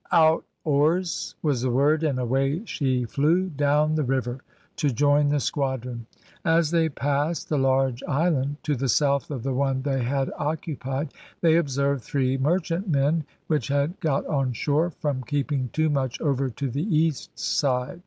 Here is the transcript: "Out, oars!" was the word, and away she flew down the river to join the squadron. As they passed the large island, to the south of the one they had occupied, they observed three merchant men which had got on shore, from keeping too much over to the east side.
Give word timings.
"Out, 0.11 0.43
oars!" 0.63 1.35
was 1.43 1.61
the 1.61 1.69
word, 1.69 2.01
and 2.01 2.17
away 2.17 2.65
she 2.65 3.05
flew 3.05 3.49
down 3.49 3.93
the 3.93 4.03
river 4.03 4.39
to 4.77 4.89
join 4.89 5.29
the 5.29 5.39
squadron. 5.39 6.07
As 6.43 6.71
they 6.71 6.89
passed 6.89 7.49
the 7.49 7.59
large 7.59 8.01
island, 8.07 8.55
to 8.63 8.75
the 8.75 8.89
south 8.89 9.29
of 9.29 9.43
the 9.43 9.53
one 9.53 9.83
they 9.83 10.01
had 10.01 10.31
occupied, 10.35 11.13
they 11.41 11.55
observed 11.55 12.03
three 12.03 12.35
merchant 12.35 12.89
men 12.89 13.25
which 13.45 13.67
had 13.67 13.99
got 13.99 14.25
on 14.25 14.53
shore, 14.53 14.89
from 14.89 15.21
keeping 15.21 15.69
too 15.71 15.91
much 15.91 16.19
over 16.19 16.49
to 16.49 16.67
the 16.67 16.95
east 16.97 17.37
side. 17.37 17.99